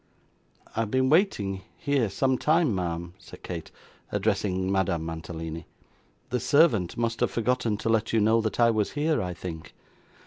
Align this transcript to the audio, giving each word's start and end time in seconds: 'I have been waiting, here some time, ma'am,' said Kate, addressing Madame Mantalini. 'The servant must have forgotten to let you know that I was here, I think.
'I 0.75 0.79
have 0.79 0.89
been 0.89 1.11
waiting, 1.11 1.61
here 1.77 2.09
some 2.09 2.35
time, 2.39 2.73
ma'am,' 2.73 3.13
said 3.19 3.43
Kate, 3.43 3.69
addressing 4.11 4.71
Madame 4.71 5.05
Mantalini. 5.05 5.67
'The 6.31 6.39
servant 6.39 6.97
must 6.97 7.19
have 7.19 7.29
forgotten 7.29 7.77
to 7.77 7.87
let 7.87 8.11
you 8.11 8.19
know 8.19 8.41
that 8.41 8.59
I 8.59 8.71
was 8.71 8.93
here, 8.93 9.21
I 9.21 9.35
think. 9.35 9.75